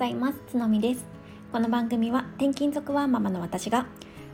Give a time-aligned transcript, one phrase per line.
[0.00, 0.38] ざいます。
[0.50, 1.04] つのみです。
[1.52, 3.84] この番組は転勤族ワーママの私が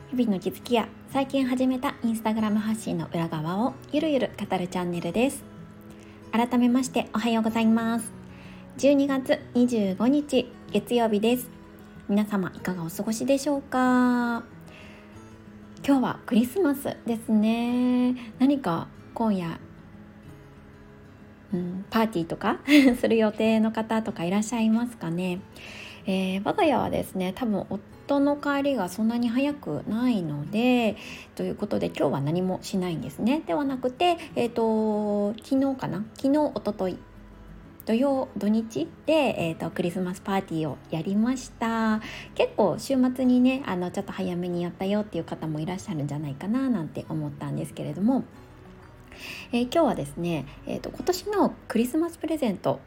[0.09, 5.43] 日々の気づきや最近始めたインスタグラム発信の裏側をゆるゆる語るチャンネルです。
[6.31, 8.13] 改めましておはようございます。
[8.77, 11.49] 12月25日月曜日です。
[12.07, 14.45] 皆様いかがお過ごしでしょうか？
[15.85, 18.15] 今日はクリスマスですね。
[18.39, 19.59] 何か今夜
[21.53, 22.59] うん、パーティーとか
[22.99, 25.39] する予定の方とかいらっしゃいますかね、
[26.05, 30.97] えー、我が家はですね多分夫の帰りがそんなに早くないので
[31.35, 33.41] ということで今日は何もしないんですね。
[33.45, 36.05] ではなくて、えーと、昨日かな？
[36.15, 36.97] 昨日おととい。
[37.85, 42.01] 土曜土日で、えーと、クリスマスパーティーをやりました。
[42.35, 48.25] 結構週末にねあのちょっと早めにやったよっていう方もいらっしゃるんじゃないかななんて思ったんですけれども。
[49.51, 52.79] えー、今日はですね、えーと、今年のクリスマスプレゼント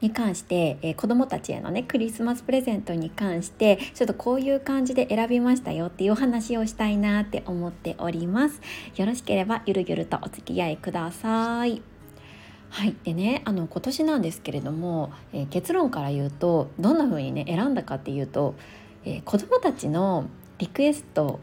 [0.00, 8.60] に関して、えー、子どもたちへのねクリスマスプレゼントに関してちょっとこういう感じで選びましたよっていうお話をしたいなって思っております。
[8.96, 11.82] よろしければゆるゆるとお付き合いください。
[12.68, 12.96] はい。
[13.04, 18.54] でねあの今年なんですけれども、えー、結論から言うとどんな風にね選んだかっていうと、
[19.04, 20.26] えー、子どもたちの
[20.58, 21.40] リクエスト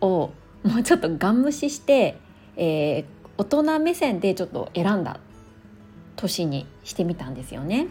[0.00, 2.18] をもうちょっとガン無視して、
[2.56, 5.20] えー、大人目線でちょっと選んだ
[6.16, 7.88] 年にしてみたんですよね。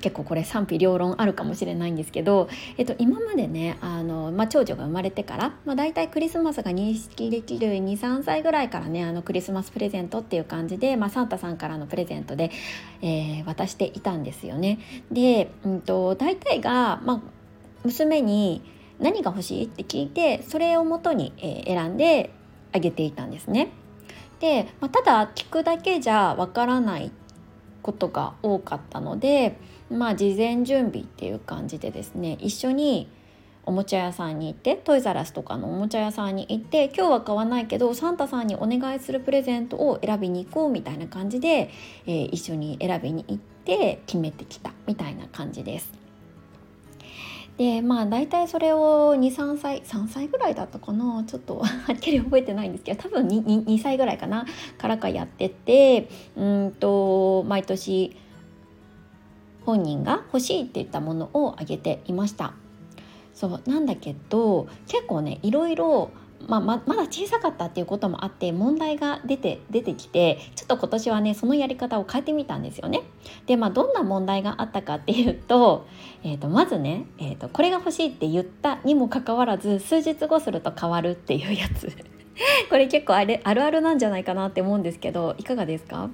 [0.00, 12.50] 結構これ賛否両論あるかもしれないんですけど、えっと、今までねあの、まあ、長女が生まれてから、まあ、大体クリスマスが認識できる23歳ぐらいからねあのクリスマスプレゼントっていう感じで、まあ、サンタさんからのプレゼントで、
[13.02, 14.78] えー、渡していたんですよね。
[15.10, 17.20] で、うんと、大体が、まあ、
[17.84, 18.62] 娘に
[18.98, 22.30] 何が欲しいって聞いてそれをもとに、え、選んで
[22.72, 23.70] あげていたんですね。
[24.42, 27.12] で、まあ、ただ聞くだけじゃわからない
[27.80, 29.56] ことが多かったので
[29.88, 33.08] まあ事前準備っていう感じでですね一緒に
[33.64, 41.70] おもちゃ屋さんに行ってトイザラスとかのおもちゃ屋さんに行って今日は買わないけどサンタさんにお願いするプレゼントを選びに行こうみたいな感じで、
[42.06, 46.01] えー、一緒に選びに行って決めてきたみたいな感じです。
[47.58, 54.46] でまあ大体それを23歳3歳ぐらいだったかなちょっとはっきり覚えてないんですけど多分 2, 2, 2歳ぐらいかな
[54.78, 58.16] からかやっててうんと毎年
[59.64, 62.54] 本人が欲しいって言ったものをあげていました。
[63.34, 66.10] そうなんだけど結構ねいろいろ
[66.48, 73.02] まあ、ままだ小さかったっていうこともあって問題が出て出てきてちょっと今年はねそのやり方を変えてみたんですよね。
[73.46, 75.86] でまあどんな問題があったかっていうと,、
[76.22, 81.90] えー、とまずね、えーと、これが欲しいって言ったにもかかわらず数日後すると変わるっていうやつ
[82.70, 86.10] これ結構あれあるあるなんじゃないかなって思うんですけどいかがですか？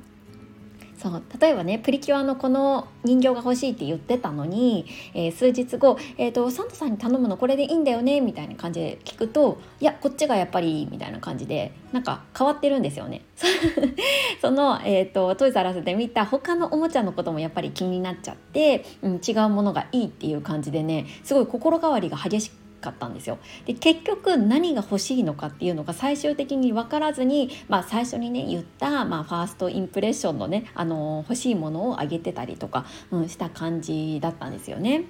[0.99, 13.23] そう例えばねプリキュアのこの人形が欲しいって言ってたのに、えー、数日後、えーと「サンタさんに頼むのこれでいいんだよね」みたいな感じで聞くと「いやこっちがやっぱり」みたいな感じでなんか変わってるんですよね。
[14.43, 35.05] その、えーと、トイザらスで見た他のおもちゃのこともやっぱり気になっちゃって、うん、違うものがいいっていう感じでねすごい心変わりが激しくかったんですよで結局何が欲しいのかっていうのが最終的に分からずに、まあ、最初にね言った、まあ、ファーストインプレッションのね、あの欲しいものをあげてたりとか、うん、した感じだったんですよね。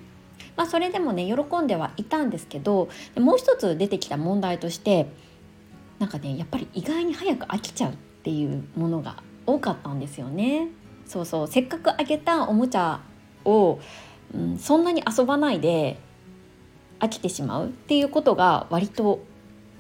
[0.57, 5.09] まあ、それでもね喜んではいたんですけどもう一つ出てきた問題として
[5.99, 10.69] なんかねやっぱり意外に早く飽きちゃうっていうものが多かったんですよね。
[11.07, 13.01] そうそうせっかくあげたおもちゃ
[13.45, 13.81] を、
[14.35, 15.99] うん、そんなに遊ばないで
[17.01, 19.21] 飽きてしまうっていうことが割と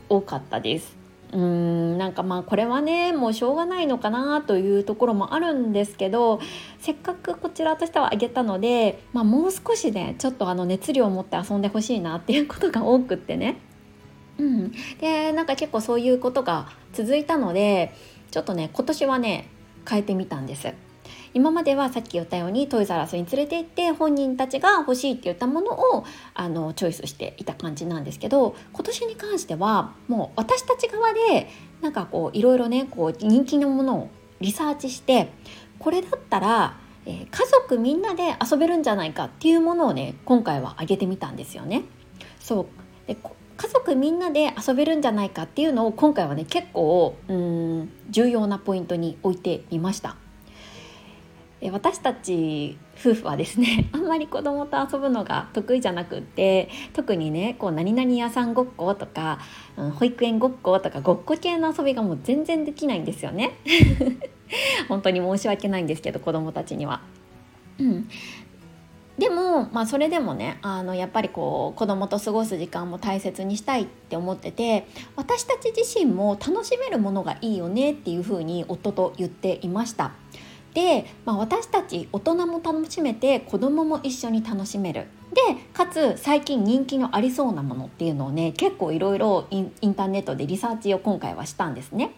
[0.09, 0.97] 多かったです。
[1.33, 6.41] うーんなんかまあこれはねもうしょうがないのかなというところもあるんですけど
[6.79, 13.59] せっかくこちらとしてはあげたので、まあ、もう少しねちょっとあの熱量を持って遊んでほしいなっていうことが多くってね。
[14.39, 17.93] うん、でなんか結構そういうことが続いたので
[18.31, 19.49] ちょっとね今年はね
[19.89, 20.73] 変えてみたんです。
[21.35, 26.05] 今まではさっき言ったようにトイザらスに連れて行って本人たちが欲しいって言ったものを
[26.35, 31.49] あのチョイスしていた感じなんですけど今年に関してはもう私たち側で
[31.81, 34.11] なんかこういろいろねこう人気のものを
[34.41, 35.29] リサーチして
[35.79, 41.83] これだったら、えー、家族みんなで遊べるんじゃないかっていうものをね今回は挙げてみたんですよね。
[42.41, 42.67] そう
[43.07, 43.17] で
[43.59, 50.17] 家族みんなで遊べるんじゃないかっていうのを今回はね結構うん重要なポイントに置いてみました。
[51.73, 59.41] 私たち夫婦はですね あんまり子供と遊ぶのが得意じゃなくって特にねこう何々屋さんごっことか、
[59.77, 63.59] うん、保育園ごっことかごっこ系の遊びがもう全然できないんですよね
[64.89, 67.01] 本当に申し訳ないんですけど子供たちには。
[67.81, 68.09] うん
[69.19, 80.13] でも、まあ、それでもねあのやっぱりこう子供と過ごす時間も大切にしたいって思ってて私たち自身も楽しめるものがいいよねっていうふうに夫と言っていました。
[80.75, 85.41] で、まあ、私たち大人も楽しめて子供も一緒に楽しめるで
[85.73, 92.13] かつ最近人気のありそうなものっていうのをね結構いろいろインターネットでリサーチを今回はしたんですね。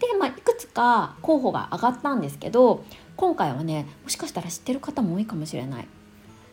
[0.00, 2.84] で、まあ、いくつか候補が上がったんですけど
[3.16, 5.88] 今回はねもしかしたら知ってる方も多いかもしれない。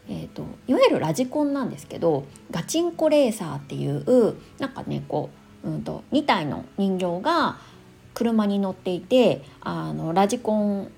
[0.10, 5.30] えーと、いわゆるラジコンなんですけどガチンコレーサーっていうなんかねこ
[5.64, 7.58] う、うんと、2体の人形が
[8.14, 10.92] 車に乗っていてあのラジコン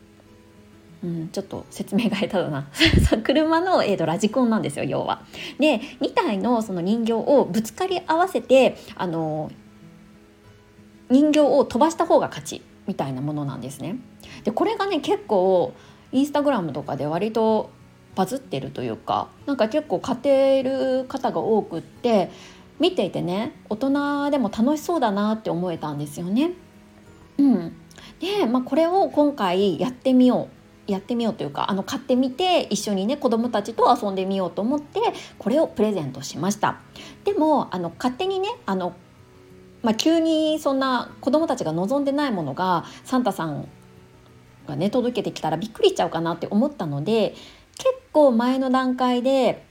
[1.03, 2.67] うん、ちょっと説明が下手だな
[3.23, 5.21] 車の、えーと、ラジコンなんですよ要は。
[5.57, 9.49] で2体のその人形をぶつかり合わせてあの
[11.09, 13.95] 人形を飛ばした方が勝ちみたいなものなんですね。
[14.43, 15.73] でこれがね結構
[16.11, 17.69] インスタグラムとかで割と
[18.15, 22.29] バズってるというかなんか結構買っている方が多くって
[22.79, 26.51] 見ていてね大人でも楽しそうだなって思えたんですよね。
[27.37, 27.73] うん、
[28.19, 30.58] で、まあ、これを今回やってみよう
[30.91, 34.99] やってみようというかあの買ってみて一緒にね子どもたちと遊んでみようと思って
[35.37, 36.79] これをプレゼントしました。
[37.23, 38.93] でもあの勝手にねあの、
[39.83, 43.67] まあ、急にそんな子どもたちが望んでないものがサンタさん
[44.67, 47.35] がね届けてきたらびっくりしちゃうかなって思ったので
[47.77, 49.65] 結構前の段階で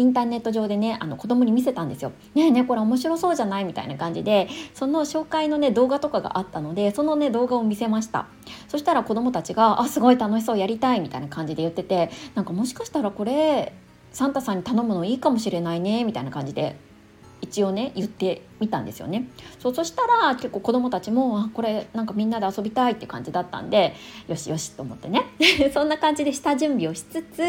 [0.00, 2.12] インターネット上でねあの子供に見せたんですよ。
[2.34, 3.64] ねえねこれ面白そうじゃない？
[3.64, 8.26] みたいな感じでその紹介のね動画とかがあったのでそのね動画を見せました
[8.68, 13.72] そしたら子供たちが「あすごい楽しそうやりたい」みたいな感じで言っててなんかもしかしたらこれ
[14.12, 16.76] サンタさんに頼むのいいかもしれないねみたいな感じで
[17.40, 19.28] 一応ね言ってみたんですよね。
[19.58, 23.94] そうそしたら結構子どもたちもあこれなんかみんなで遊びたいって感じだったんで
[24.28, 25.26] よしよしと思ってね。
[25.72, 27.42] そんな感じで下準備をしつつ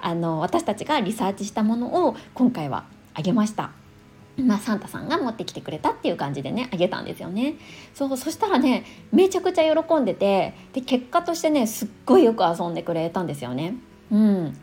[0.00, 2.84] あの私たちがリサーチしたものを今回は
[3.14, 3.70] あげました。
[4.38, 7.54] まあ、サンタさんが持ってきてくれたっていう感じでねあげたんですよね。
[7.94, 13.74] そうそしたらねめちゃくちゃ喜んでてで結果としてねすっごいよく遊んでくれたんですよね。
[14.10, 14.56] うん。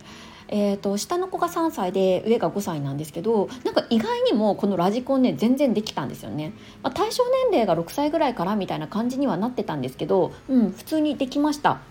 [0.47, 11.81] えーと、下の子が3歳で上が5歳なんですけどなんか意外にもこのラジコンね全然できたんですよね、まあ、対象年齢が6歳ぐらいからみたいな感じにはなってたんですけど、うん、普通にできました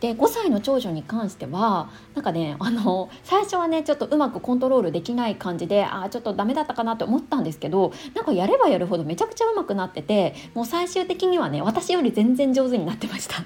[0.00, 13.44] で5歳の長女に関してはなんかねあの最初はねちょっとうまくコントロールできない感じでああちょっとダメだったかなって思ったんですけどなんかやればやるほどめちゃくちゃうまくなっててもう最終的にはね私より全然上手になってました。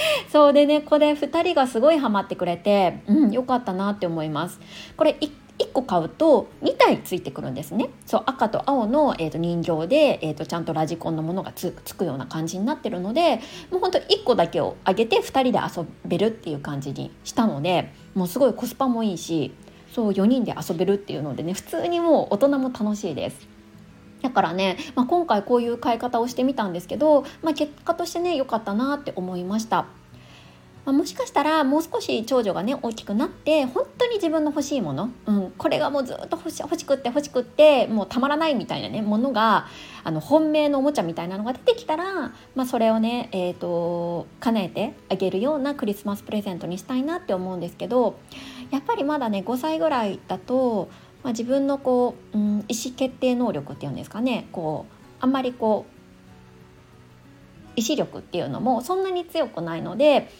[0.30, 4.60] そうでねこれ2人がすごいハマってくれてうん良かったなって思います
[4.96, 5.16] これ
[5.58, 13.40] 1個買うと2体ついてくるんですねそう赤と青の、えーと、人形で、えーと、ちゃんとラジコンのものがつくような感じになってるので
[13.70, 19.52] もうほんと1個だけをあげて2人で遊べるっていう感じにしたのでもうすごいコスパもいいし
[19.94, 23.55] そう4人で遊べるっていうのでね普通にもう大人も楽しいです。
[24.26, 29.86] だからね、まあ、今回こういう買い方をしてみたんですけど、まあ、結果としてね良かったなって思いました。
[30.84, 39.66] ま、もしかしたらもう少し長女がね大きくなって本当に自分の欲しいもの、うん、これがもうずっと欲し欲しくって欲しくってもうたまらないみたいなねものが
[40.02, 48.18] あの本命のおもちゃみたいなのが出てきたら、まあ、それをね、えーと、叶えてあげるようなクリスマスプレゼントにしたいなって思うんですけど
[48.70, 50.88] やっぱりまだね5歳ぐらいだと、
[51.26, 60.30] まあ、自分のこう、うん、意思決定能力っていうんですかねこうあんまりこう意志力っていうのもそんなに強くないので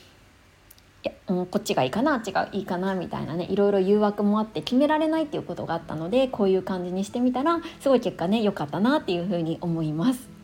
[1.02, 10.36] いや、うん、こっちがいいかなあっちがいいかなみたいなねいろいろ誘惑もあって決められないっていうことがあったのでこういう感じにしてみたらすごい結果ね良かったなっていうふうに思います。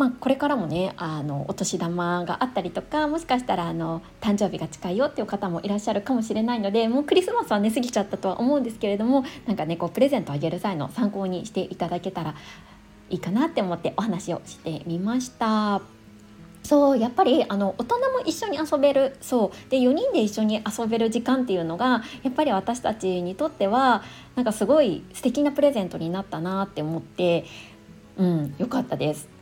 [0.00, 12.34] まあ、これからもねあのお年玉があったりとかもしかしたらあの誕生日が近いよっていう方もいらっしゃるかもしれないのでもうクリスマスはね過ぎちゃったとは思うんですけれどもなんかねこうプレゼントあげる際の参考にしていただけたら
[13.10, 15.82] いいかなって思ってお話をしてみました。
[16.62, 24.02] そうやっぱりあの大人も一緒に遊べるそうで4人で一緒に遊べる時間っていうのがやっぱり私たちにとっては
[24.34, 27.44] なんかすごい素敵なプレゼントになったなって思って
[28.16, 29.39] うん良かったです。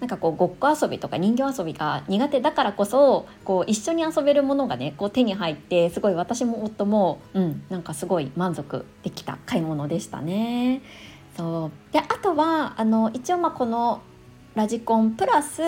[0.00, 10.82] なんかこうごっこ遊びとか人形遊びが苦手だからこそこう一緒に遊べるものがねこう手に入ってすごい私も夫も、うん、なんかすごい満足できた買い物でしたね。
[11.36, 14.02] そうであとはあの一応まあこの
[14.54, 15.62] ラジコンプラス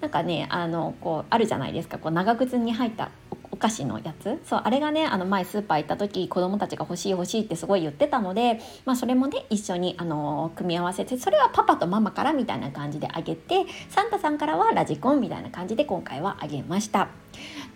[0.00, 3.10] なんかねあのこうあるじゃないですかこう長靴に入った
[3.56, 4.38] お菓子のやつ？
[4.44, 17.08] そうあれがねあの前スーパー行った時子供たちが欲しい欲しいってすごい言ってたので、まあ、それもね一緒にあの組み合わせてそれはパパとママからみたいな感じであげてサンタさんからはラジコンみたいな感じで今回はあげました。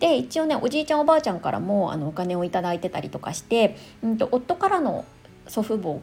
[0.00, 5.06] で一応ねおじいちゃんおばあちゃんからもあのお金を頂いてたりとかして、うんと、夫からの
[5.48, 6.00] 祖父母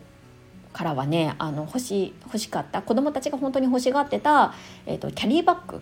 [0.73, 4.55] からはねあの欲し欲しかった子供たちが本当に欲しがってた、
[4.87, 5.81] えーと、キャリーバッグ、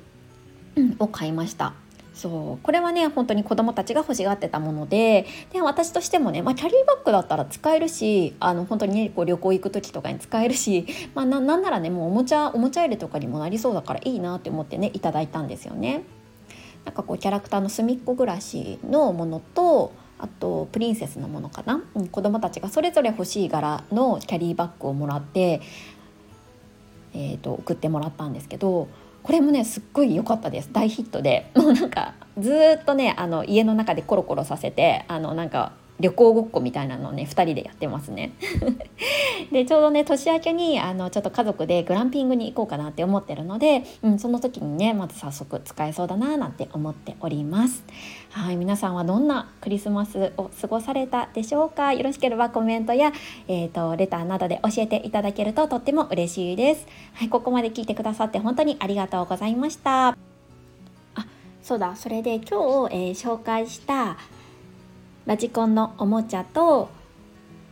[1.00, 1.74] を買いました。
[2.15, 16.03] そうこれはね本当に子どもたちが欲しがってたものでで私としてもね、まあ、キャリーバッグだったら使えるしあの本当にねこう旅行行く時とかに使えるし、 まあ、なんならねもうおもちゃおもちゃ入れとかにもなりそうだからいいなって思ってねいただいたんですよね。
[16.86, 25.62] なんかこうキャラクターの隅っこ暮らしのものとあとプリンセスのものかな、うん、子供たちがそれぞれ欲しい柄のキャリーバッグをもらって、
[27.13, 28.88] えーと送ってもらったんですけど
[29.25, 30.70] これもねすっごい良かったです。
[30.72, 31.50] 大ヒットで。
[31.55, 38.34] もうなんかずっとねあの家の中でコロコロさせてあのなんか旅行ごっこみたいなのをね2人でやってますね。
[39.52, 47.84] でちょうどね年明けにあのちょっと家族でグランピングに行こうかなって思ってるので、うん、その時にねまず早速使えそうだななんて思っております。
[48.32, 51.94] はい皆さんはどんなクリスマスを過ごされたでしょうか？
[51.94, 53.14] よろしければコメントや、
[53.48, 56.86] えーと、レターなどで教えていただけるととっても嬉しいです。
[57.14, 60.10] はいここまで聞いてくださって本当にありがとうございました。
[60.10, 60.16] あ
[61.62, 64.18] そうだそれで今日、えー、紹介した
[65.25, 66.89] ラジコンのおもちゃと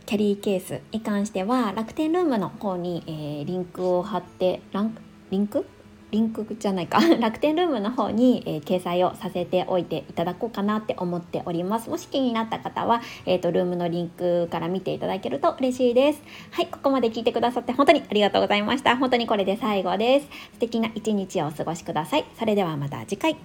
[0.06, 4.96] キャリーケースに関しては楽天ルームの方に、えー、リンクを貼ってラン
[5.30, 5.64] リンク？
[6.10, 7.00] リンクじゃないか。
[7.18, 11.90] 楽天ルームの方に、えー、掲載をさせておいていただこうかなって思っております。
[11.90, 16.22] もし気になった方は、えーと、ルームのリンクから見ていただけると嬉しいです。
[16.50, 18.96] はいここまで聞いてくださって本当にありがとうございました。
[18.96, 20.28] 本当にこれで最後です。
[20.54, 22.24] 素敵な一日をお過ごしください。
[22.38, 23.36] それではまた次回。